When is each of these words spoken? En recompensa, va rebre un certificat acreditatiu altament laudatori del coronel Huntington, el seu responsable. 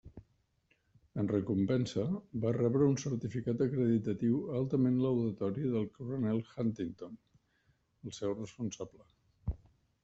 En 1.23 1.27
recompensa, 1.31 2.05
va 2.45 2.53
rebre 2.57 2.87
un 2.93 2.97
certificat 3.03 3.61
acreditatiu 3.67 4.41
altament 4.61 4.99
laudatori 5.05 5.71
del 5.77 5.87
coronel 6.01 6.43
Huntington, 6.51 7.23
el 8.09 8.19
seu 8.23 8.37
responsable. 8.43 9.63